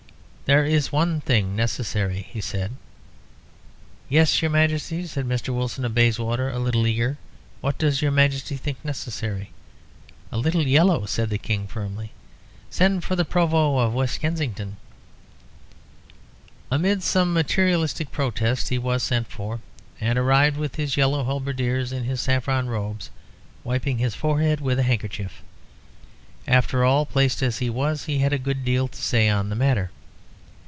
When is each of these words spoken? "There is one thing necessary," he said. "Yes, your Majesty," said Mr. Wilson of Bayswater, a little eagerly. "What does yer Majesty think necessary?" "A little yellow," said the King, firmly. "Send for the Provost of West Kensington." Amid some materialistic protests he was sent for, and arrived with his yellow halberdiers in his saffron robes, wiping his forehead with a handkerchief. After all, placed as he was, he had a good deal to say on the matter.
"There 0.51 0.65
is 0.65 0.91
one 0.91 1.21
thing 1.21 1.55
necessary," 1.55 2.27
he 2.29 2.41
said. 2.41 2.73
"Yes, 4.09 4.41
your 4.41 4.51
Majesty," 4.51 5.07
said 5.07 5.25
Mr. 5.25 5.55
Wilson 5.55 5.85
of 5.85 5.95
Bayswater, 5.95 6.49
a 6.49 6.59
little 6.59 6.85
eagerly. 6.85 7.15
"What 7.61 7.77
does 7.77 8.01
yer 8.01 8.11
Majesty 8.11 8.57
think 8.57 8.83
necessary?" 8.83 9.51
"A 10.29 10.37
little 10.37 10.67
yellow," 10.67 11.05
said 11.05 11.29
the 11.29 11.37
King, 11.37 11.67
firmly. 11.67 12.11
"Send 12.69 13.05
for 13.05 13.15
the 13.15 13.23
Provost 13.23 13.79
of 13.87 13.93
West 13.93 14.19
Kensington." 14.19 14.75
Amid 16.69 17.01
some 17.01 17.31
materialistic 17.31 18.11
protests 18.11 18.67
he 18.67 18.77
was 18.77 19.03
sent 19.03 19.27
for, 19.27 19.61
and 20.01 20.19
arrived 20.19 20.57
with 20.57 20.75
his 20.75 20.97
yellow 20.97 21.23
halberdiers 21.23 21.93
in 21.93 22.03
his 22.03 22.19
saffron 22.19 22.67
robes, 22.67 23.09
wiping 23.63 23.99
his 23.99 24.15
forehead 24.15 24.59
with 24.59 24.79
a 24.79 24.83
handkerchief. 24.83 25.43
After 26.45 26.83
all, 26.83 27.05
placed 27.05 27.41
as 27.41 27.59
he 27.59 27.69
was, 27.69 28.03
he 28.03 28.17
had 28.17 28.33
a 28.33 28.37
good 28.37 28.65
deal 28.65 28.89
to 28.89 29.01
say 29.01 29.29
on 29.29 29.47
the 29.47 29.55
matter. 29.55 29.91